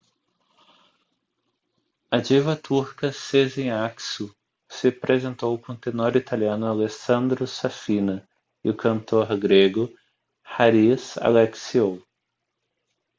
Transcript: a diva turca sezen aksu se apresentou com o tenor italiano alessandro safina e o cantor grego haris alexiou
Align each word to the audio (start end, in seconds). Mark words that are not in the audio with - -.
a 2.15 2.17
diva 2.27 2.55
turca 2.67 3.09
sezen 3.25 3.69
aksu 3.89 4.25
se 4.75 4.87
apresentou 4.91 5.53
com 5.61 5.73
o 5.75 5.81
tenor 5.83 6.13
italiano 6.23 6.65
alessandro 6.69 7.43
safina 7.57 8.17
e 8.63 8.67
o 8.71 8.75
cantor 8.83 9.27
grego 9.45 9.83
haris 10.53 11.05
alexiou 11.27 11.93